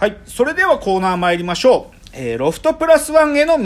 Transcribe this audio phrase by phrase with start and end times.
[0.00, 0.16] はい。
[0.24, 1.96] それではコーナー参りましょう。
[2.14, 3.64] えーロフトプラスワンへの道。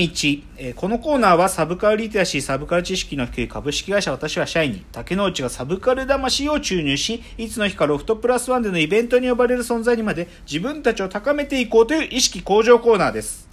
[0.56, 13.48] えーこのコーナーはサブカルリテラシー、サブカル知識の低い株式会社私は社員に、竹之内がサブカル魂を注入し、いつの日かロフトプラスワンでのイベントに呼ばれる存在にまで自分たちを高めていこうという意識向上コーナーです。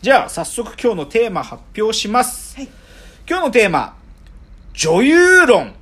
[0.00, 2.54] じゃあ、早速今日のテーマ発表します。
[2.54, 2.68] はい
[3.28, 3.96] 今日のテーマ、
[4.74, 5.74] 女優論。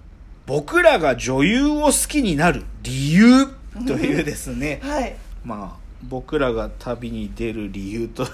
[0.46, 3.46] 僕らが女優を好きになる理由
[3.86, 4.80] というですね。
[4.84, 5.14] はい
[5.44, 8.30] まあ僕らが旅に出る理由と同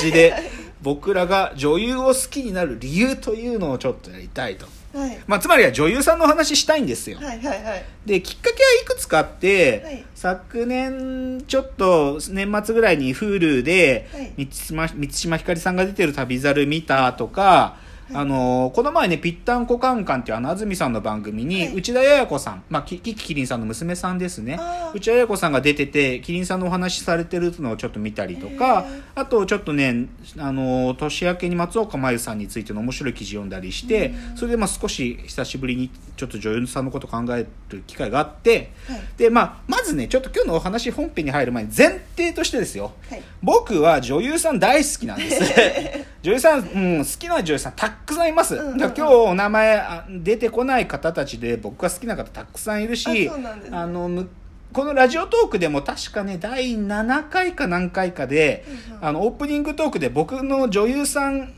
[0.00, 0.34] じで
[0.82, 5.18] 僕らが女優を好きになる理由というのをちょっとやりたいと、はい。
[5.26, 7.84] まあ、つまりは女優さんのお話したいんですよ、はいはいはい。
[8.04, 10.04] できっかけはいくつかあって、はい。
[10.14, 14.32] 昨年ちょっと年末ぐらいに Hulu ではい。
[14.36, 17.76] 満島満島ひかりさんが出てる旅猿見たとか、
[18.12, 21.74] あのこの前ね「ぴったんこカンカン」っていうあの安住さんの番組に、はい。
[21.74, 24.58] 内田彩子さん、まあ、キキキキリンさんの娘さんですね。
[24.94, 30.06] 内田彩子さんが出ててキリンさんのお話しされてるのをちょっと見たりとかあとちょっとね
[30.38, 39.00] あの年明けに松岡真優さんについての面白い記事読んだりしてそれでまあ少し久しぶりにちょっと女優さんのこと考える機会があってはい。
[39.16, 42.92] で、まあ、まずねちょっと今日のお話本編に入る前に前提としてですよ。
[43.10, 43.22] はい。
[43.42, 45.42] 僕は女優さん大好きなんです。
[46.22, 46.62] 女優さん、う
[47.00, 48.78] ん、好きな女優さんたくさんいます、うんうんうん。
[48.78, 53.68] だ今日お名前あ出てこない方たちで僕が好きな方たくさんいるしあね。
[53.70, 54.28] あのむ
[54.72, 59.04] このラジオトークでも確かね第7回か何回かで、うんうん。
[59.04, 61.52] あのオープニングトークで僕の女優さん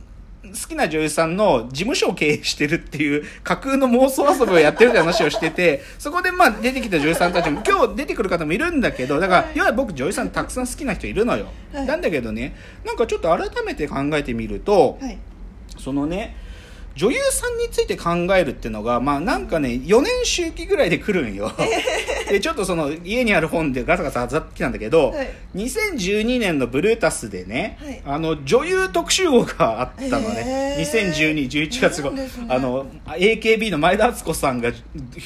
[0.47, 9.57] 好きな女優さんの事務所を経営してるっていう架空の妄想遊びをやってるって話をしてて そこでまあ出てきた女優さんたちも今日出てくる方もいるんだけどだからはい。
[9.57, 11.87] いわゆる僕女優さんたくさん好きな人いるのよ、はい。
[11.87, 15.19] なんだけどねなんかちょっと改めて考えてみると、はい
[15.87, 16.35] そのね
[16.97, 21.53] 女優さんについて考えるっていうのがまあなんかね4年周期ぐらいで来るんよ。
[22.29, 25.29] でちょっとその家にある本でガサガサあざってきたんだけど、はい。
[25.55, 28.03] 2012年のブルータスでね、はい。
[28.05, 30.77] あの女優特集号があったのね。
[30.79, 31.49] へー。
[31.49, 34.73] 201211月号、ねあの AKB の前田敦子さんが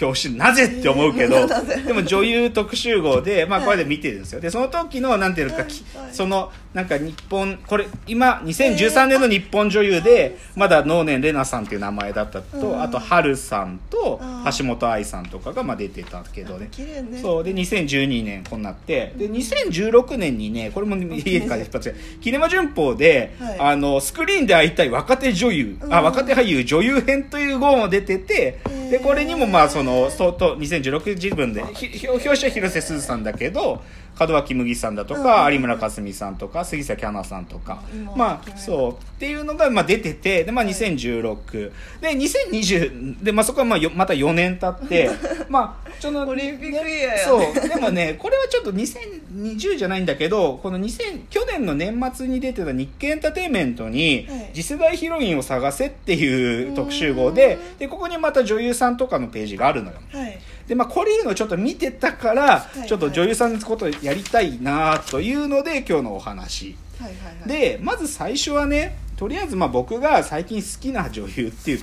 [0.01, 1.47] 表紙なぜって思うけど
[1.87, 4.41] でも女優特集号で、まあ、これで見てるんですよ。
[4.41, 6.15] でその時のなんていうのか、きはい。
[6.15, 12.83] そのなんか日本これ今2013年の日本女優でまだ能年玲奈さんっていう名前だったと、うん。
[12.83, 14.21] あと春さんと
[14.59, 16.69] 橋本愛さんとかがまあ出てたけどね。
[16.79, 17.19] ね。
[17.21, 17.45] そう。
[17.45, 23.59] で2012年こうなってで2016年にねこれも家から一発で「キネマ旬報で」はい。
[23.61, 26.05] あのスクリーンで会いたい若手女優、あうん。
[26.05, 28.61] 若手俳優女優編という号も出てて
[28.91, 31.79] でこれにもまあその相当2016自分で表
[32.09, 33.83] 紙は広瀬すずさんだけど
[34.19, 37.83] 門脇麦さんだとか、うん有村架純さんとか杉咲花さんとか。
[37.93, 38.93] 今まあそう。
[38.93, 45.11] っていうのがまあ出ててで、まあ、2016で2020で、まあ、そこはまあよまた4年経って
[45.49, 47.69] まあちょっとオリンピックイヤーやそう。
[47.69, 57.79] でもねこれはちょっと2020じゃないんだけどこの2000去年の年末に出てた日経エンターテインメントにはい「次世代ヒロインを探せ」っていう特集号でうん。
[57.79, 59.97] でここにまた女優さんとかのページがあるのよ。
[60.13, 60.39] はい
[60.71, 66.77] でまあこれいうのをちょっと見てたからいちょっと女優さんのことをやりたいなというので今日のお話。
[67.01, 67.49] はいはいはい。
[67.49, 71.81] でまず最初はねとりあえずまあ僕が最近好きな女優っていう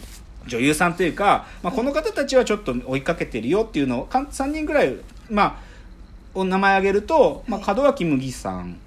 [0.48, 4.96] 女優さんというか、まあ、この方たちはちょっと追いかけてるよっていうのをかん3人ぐらい、
[5.30, 5.56] まあ、
[6.34, 8.80] お名前挙げると、まあ、門脇麦さん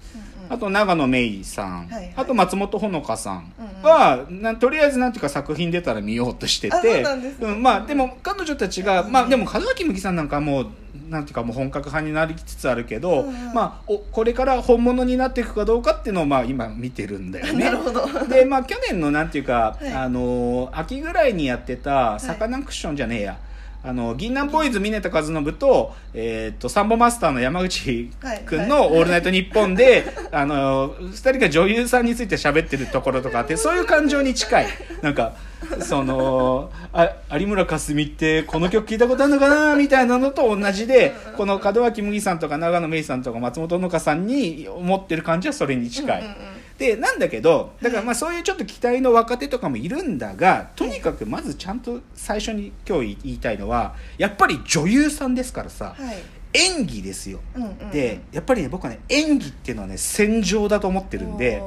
[0.51, 2.13] あと長野芽郁さん、はいはい。
[2.17, 3.53] あと松本穂香さん。
[3.83, 10.67] は、なとりあえずなんていうか作品出たら見ようとしてあそうてなんですんまあでも彼女たちが、まあでも門脇麦さんなんかはもう
[11.09, 17.65] なんていうかもう本格派になりつつあるけど、うんうんまあおこれから本物になっていくかどうかっていうのをまあ今見てるんだよね。
[17.67, 18.07] なるほど。
[18.27, 19.93] でまあ去年のなんていうか、はい。
[19.93, 23.39] あのー秋ぐらいにやってたサカナクションじゃねえや、
[23.83, 28.11] あの銀杏ボーイズ峰田和信と,、えー、とサンボマスターの山口
[28.45, 34.67] 君の「オールナイトニッポンで」あの2人が女優さんについて喋ってるところとかあってそういう感情に近い。
[35.01, 35.33] なんか
[35.81, 46.21] そのあ有村架純ってこの曲聞いたことあるのかなみたいなのと同じでこの門脇麦さんとか長野芽郁さんとか松本穂香さんに思ってる感じはそれに近い。
[46.21, 46.50] うんうんうん
[46.81, 56.17] でなんだけどだからまあそういうちょっと期待の若手とかもいるんだがとにかくまずちゃんと最初に今日言いたいのはやっぱり女優さんですからさはい。
[56.53, 57.39] 演技ですよ。
[57.55, 57.91] うんうんうん。
[57.91, 61.63] でやっぱりね僕はね演技っていうのはね戦場だと思ってるんで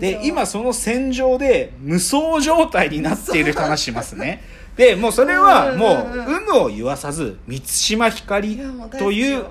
[0.00, 4.42] で今その戦場で無双状態になっている話しますね。
[4.76, 8.60] でもうそれはもう有無を言わさず満島ひかり
[8.98, 9.46] という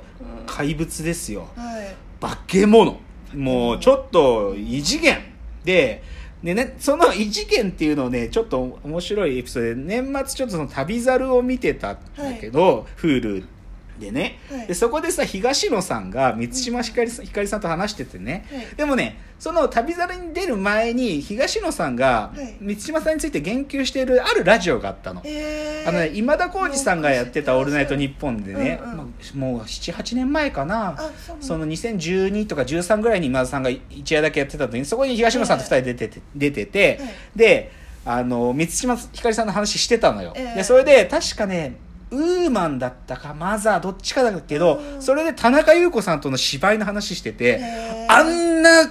[0.45, 1.47] 怪物ですよ。
[1.55, 1.95] はい。
[2.19, 2.99] 化け物
[3.33, 5.17] もうちょっと異次元
[5.63, 6.03] で
[6.43, 13.43] でね、その異次元っていうのをねちょっと面白いエピソードで年末ちょっとその旅猿を見てたんだけど、Hulu
[13.99, 14.67] でね、はい。
[14.67, 18.65] でそこでさ東野さんが満島ひかりさんひかりさんと話しててね、はい。
[18.75, 22.57] でもねその旅猿に出る前に東野さんがはい。
[22.59, 25.21] 満島さんについて言及しているあるラジオがあったの。
[25.23, 25.89] えー。
[25.89, 30.95] あのね、今田耕司さんがやってた「オールナイトニッポン」でね、うんうんまあもう78年前かな。
[30.97, 31.67] あその。
[31.67, 37.09] 2012とか13ぐらいに今田さんが一夜だけやってた時にそこに東野さんと2人出てて出てて、はい。
[37.35, 37.71] で
[38.05, 40.55] あの満島ひかりさんの話してたのよ、ええ。
[40.57, 41.75] でそれで確かね
[42.09, 45.01] ウーマンだったかマザーどっちかだけど、うん。
[45.01, 47.61] それで田中優子さんとの芝居の話してて、
[48.07, 48.89] あんな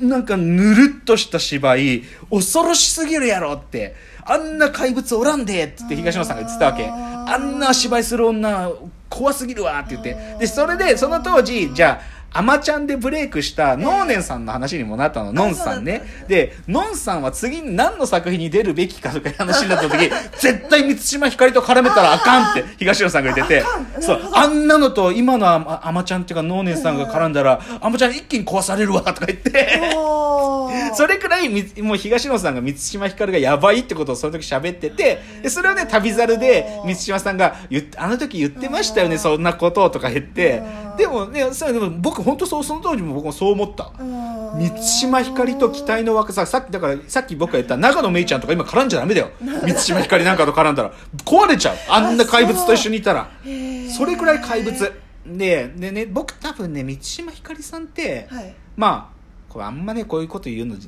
[0.00, 6.88] なんかぬるっとした芝居恐ろしすぎるやろってあんな怪物おらんでって東野さんが言ってたわけ。
[6.88, 8.70] あんな芝居する女
[9.08, 10.16] 怖すぎるわって言って。
[10.38, 16.02] でそれでその当時じゃあアマちゃんでブレイクしたノーネンさんの話にもなったの、ノンさんね。
[16.26, 20.10] でノンさんは次に何の作品に出るべきかとかいう話になった時
[20.40, 23.64] 絶対満島ひかりと絡めたらあかんって 東野さんが言ってて。
[24.00, 29.80] そうあんなのと今のあアマちゃんっていうかノーネンさんが絡んだらアマちゃん一気に壊されるわとか言って。
[30.94, 40.62] それくらいみもう東野さんが満島ひかるがやばいってことをその時喋っててでそれをね旅猿で満島さんが言ってあの時言ってましたよねうんそんなこととか言って。
[40.78, 43.90] うんでもねそれでも僕本当そうその当時も僕もそう思った。
[43.98, 44.58] うん。
[44.58, 46.46] 満島ひかりと期待の若さ。
[46.46, 49.30] さっきだからさっき僕が言った長野めいちゃんとか今絡んじゃダメだよ。
[49.40, 50.92] 満島ひかりなんかと絡んだら。
[51.24, 51.76] 壊れちゃう。
[51.88, 53.30] あんな怪物と一緒にいたら。
[53.96, 54.92] それくらい怪物。
[55.26, 58.54] ででね僕多分ね満島ひかりさんってはい。
[58.76, 59.14] まあ
[59.52, 60.80] これあんまねこういうこと言うのぶ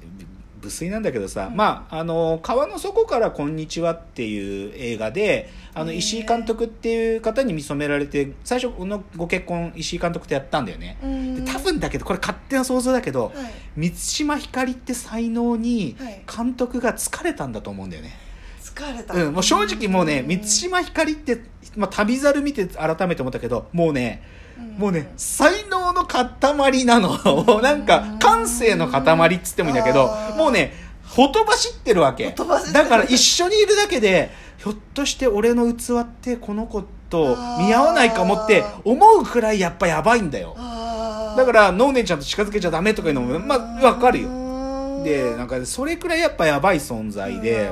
[0.67, 1.57] 無粋なんだけどさ、うん。
[1.57, 10.99] まああの「川の底からこんにちは」っていう映画であの石井監督っていう方に見初められて最初のご結婚石井監督とやったんだよね。
[11.47, 13.35] 多分だけどこれ勝手な想像だけど、はい。
[13.77, 16.23] 満島ひかりって才能にはい。
[16.37, 18.13] 監督が疲れたんだと思うんだよね、
[18.63, 19.15] 疲れた。
[19.15, 20.27] うん、もう正直もうねん。
[20.27, 21.41] 満島ひかりって、
[21.77, 24.46] まあ、旅猿見て改めて思ったけどもうねうん
[24.79, 27.19] もうね才能の塊なの。
[27.63, 30.73] なんか感性の塊っつってもいいんだけどもうね
[31.05, 32.35] ほとばしってるわけ。
[32.73, 40.57] だから一緒にいるだけでひょっとして俺の器ってこの子と見合わないかもって思うくらいやっぱやばいんだよ。
[41.37, 44.29] だからノーネンちゃんと近づけちゃダメとかいうのもまあわかるよ。
[44.29, 47.71] うんでなんかそれくらいやっぱやばい存在で。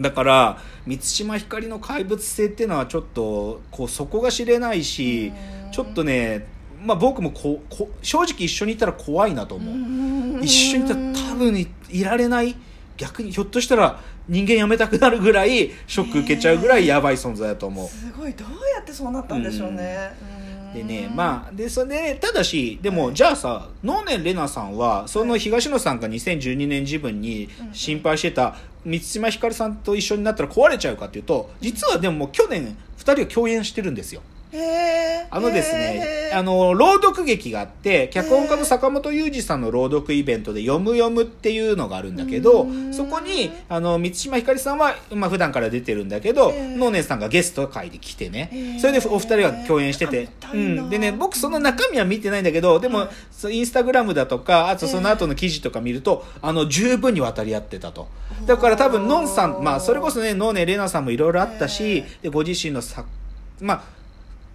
[0.00, 6.46] だから満島ひかりの怪物性っていうのはちょっとこう底が知れないしうんちょっとね
[6.82, 9.74] まあ僕もここ正直一緒にいたら怖いなと思う。
[9.74, 9.78] う
[10.38, 10.42] ん。
[10.42, 12.54] 一緒にいたら多分いいられない。
[12.96, 17.88] 逆にひょっとしたら人間辞めたくなるぐらいショック受けちゃうぐらいやばい存在だと思う。
[17.88, 18.32] すごい。
[18.32, 20.12] どうやってそうなったんでしょうね。
[20.74, 23.14] でねあまあでそれで、ね、ただしでも、はい。
[23.14, 34.22] じゃあさ能年玲奈さんはその東野さんが2012年自分に心配してた満島ひかりさんと一緒になったら壊れちゃうかっていうと実はでももう去年2人は共演してるんですよ
[35.30, 50.28] あのですねあの、朗読劇があって、脚本家の坂本雄二さんの朗読イベントで、読む読むっていうのがあるんだけどそこに、あの、満島ひかりさんは、まあ普段から出てるんだけど、能年さんがゲスト会で来てへねー、それでお二人が共演してて。
[50.52, 50.56] う。
[50.56, 50.90] ん。
[50.90, 53.08] でね、僕その中身は見てないんだけど、でも
[53.50, 58.08] インスタグラムだとか、あとその後の記事とか見ると、あの、十分に渡り合ってたと。
[58.46, 63.08] だから多分、のんさん、まあそれこそね、能年玲奈さんもいろいろあったしへ、で、ご自身の作、
[63.60, 63.97] まあ、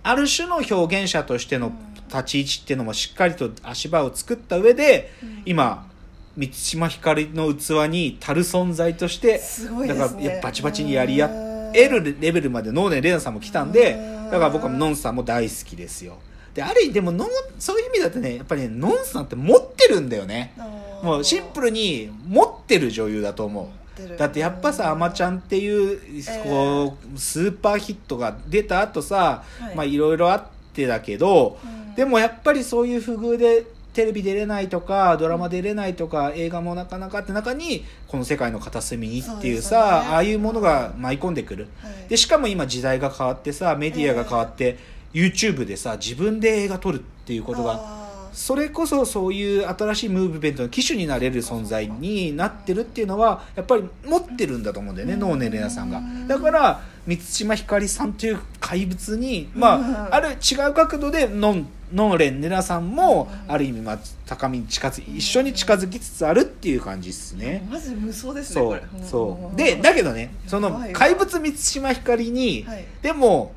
[0.04, 1.72] ある種の表現者としての
[2.10, 5.12] 立ち位置っていうのもしっかりと足場を作った上で、
[5.46, 5.88] 今
[6.36, 11.30] 満島ひかりの器に足る存在としてすごいだからいやバチバチにやり合
[11.74, 14.32] えるレベルまで能年玲奈さんも来たんでうん。
[14.32, 16.18] だから僕はのんさんも大好きですよ。
[16.54, 20.54] である意味でものんそういう意味だとねやっぱりねのんさんって持ってるんだよね。
[21.02, 23.83] もうシンプルに持ってる女優だと思う
[24.18, 26.00] だってやっぱさ「あまちゃん」っていう
[26.44, 29.76] こうスーパーヒットが出た後さ、はい。
[29.76, 31.96] まあいろいろあってだけど、うん。
[31.96, 39.88] でもやっぱりそういう不遇でテレビ出れないとかドラマ出れないとか映画もなかなかって中にこの世界の片隅にっていうさよね。
[39.88, 41.68] ああいうものが舞い込んでくる。
[41.82, 42.10] はい。
[42.10, 44.78] でしかも今時代が変わってさメディアが変わって、
[45.14, 48.03] YouTube でさ自分で映画撮るっていうことが
[48.34, 55.20] それこそそういう新しいムーブメントの機種になれる存在になってるっていうのはやっぱり持ってるんだと思うんだよねうん。
[55.20, 56.00] 能年玲奈さんが。
[56.00, 59.96] うんだから満島ひかりさんという怪物にまうん。
[59.96, 63.54] あある違う角度でのん能年玲奈さんもうん。
[63.54, 67.68] ある意味まあ高みに近づ一緒に近づきつつあるっていう感じですね。
[67.70, 68.82] マジ無双ですねそう。
[69.04, 72.86] そうでだけどねその怪物満島ひかりにはい。
[73.02, 73.54] でも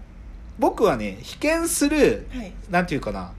[0.59, 2.53] 僕はね被験するはい。
[2.71, 3.31] なんていうかな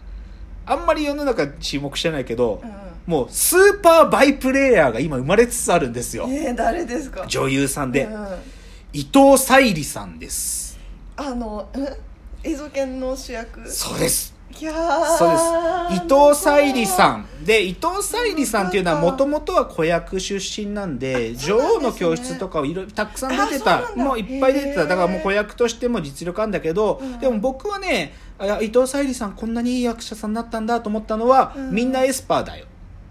[0.67, 2.71] あんまり世の中注目してないけど、うん
[3.07, 6.25] もうスーパーバイプレイヤーが今生まれつつあるんですよ。
[6.27, 7.25] えー、誰ですか？
[7.25, 8.03] 女優さんで。
[8.03, 8.27] うん
[8.91, 10.77] 伊藤沙莉さんです。
[11.15, 11.87] あのうん
[12.43, 13.69] 映像犬の主役？
[13.71, 16.03] そうですそうです。
[16.03, 17.27] 伊藤沙莉さん。
[17.43, 24.85] で伊藤沙莉さんっていうのはもともとは子役出身なんで女王の教室とかをいろたくさん出てたもういっぱい出てた。
[24.85, 27.19] だからもう子役としても実力あるんだけど、うん。
[27.19, 31.71] でも僕はねあ伊藤沙莉さんこんなにいい役者さんになったんだと思ったのは、うん。
[31.71, 32.65] みんなエスパーだよ。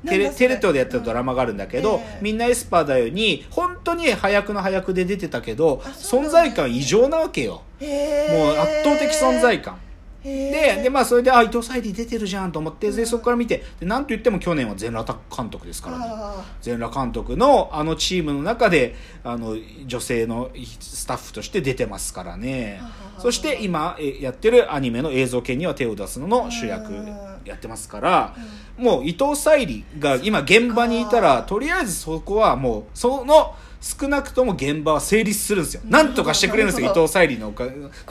[0.06, 2.00] テレテレ東でやってたドラマがあるんだけど、うん。
[2.00, 7.62] ええみんなエスパーだよに本当に端役の端役で出てたけど存在感異常なわけよ。
[7.80, 9.78] へもう圧倒的存在感
[10.26, 16.04] ででまあそれであ伊藤沙莉出てるじゃんと思ってでそこから見てでなんと言っても去年は全裸監督ですからね。
[16.08, 19.56] あ全裸監督のあのチームの中であの
[19.86, 22.80] 女性のスタッフとして出てますからね。
[23.18, 27.06] そして今えやってるアニメの映像系には手を出すのの主役うん
[27.44, 28.34] やってますから
[28.76, 35.82] もう伊藤沙莉が今現場にいたらとりあえずそこはもうその少なくとも現場は成立するんですよ。
[35.84, 36.90] なんとかしてくれるんですよ。
[36.90, 37.66] 伊藤沙莉のおか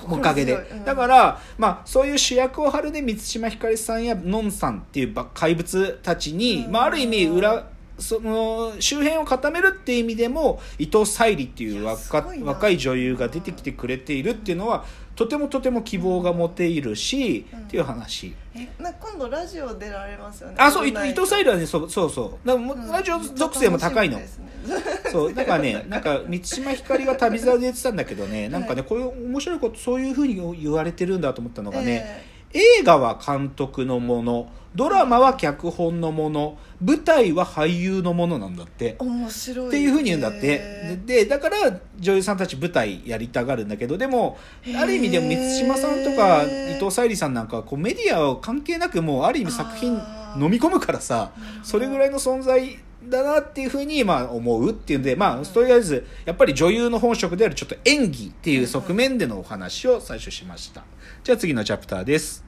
[0.10, 6.72] おかげで、だから、まあ、そういう主役を張るで満島ひかりさんやのんさんっていうば怪物たちに、うん。
[6.72, 7.68] まあ、ある意味裏
[7.98, 17.60] その周辺を固めるっていう意味でも伊藤沙莉っていう若い女優が出てきてくれているっていうのはとてもとても希望が持ているし、うん。
[17.60, 18.36] っていう話。
[18.54, 20.56] えな今度ラジオ出られますよね。
[20.58, 22.48] あそう伊オールナイ莉はねそうそうそう。
[22.48, 22.92] だからもううん。
[22.92, 24.28] ラジオ属性も高いの、ね。
[25.12, 38.86] そうだからね なんか満島ひかりが旅沢で言ってたんだけどねなんかねこういう面白いことそういうふうに言われてるんだと思ったのがね、え映画は監督のものドラマは脚本のもの舞台は俳優のものなんだって。
[38.86, 40.40] え面白いっていうふうに言うんだって。
[40.44, 41.58] へででだから
[41.98, 44.38] 女優さんたち舞台やりたがるんだけどでも
[44.78, 49.94] ある意味でも満島さんとか伊藤沙莉さんなんかはこうメディアを関係なくもうある意味作品
[50.38, 51.32] 飲み込むからさ
[51.64, 52.78] それぐらいの存在
[53.10, 60.84] だなっていうふうにまあ思うっていうんでまあとりあえずやっぱり女優の本職であるちょっと演技っていう側面でのお話を最初しました。
[61.24, 62.46] じゃあ次のチャプターです